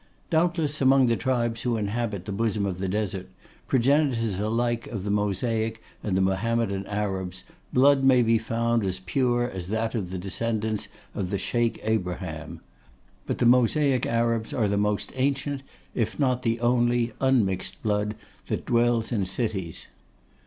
[0.31, 3.27] Doubtless, among the tribes who inhabit the bosom of the Desert,
[3.67, 9.47] progenitors alike of the Mosaic and the Mohammedan Arabs, blood may be found as pure
[9.47, 12.61] as that of the descendants of the Scheik Abraham.
[13.27, 15.61] But the Mosaic Arabs are the most ancient,
[15.93, 18.15] if not the only, unmixed blood
[18.47, 19.87] that dwells in cities.